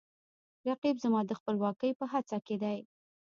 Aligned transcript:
رقیب 0.67 0.95
زما 1.03 1.21
د 1.27 1.31
خپلواکۍ 1.39 1.91
په 1.99 2.05
هڅه 2.11 2.37
کې 2.45 2.55
دی 2.63 2.77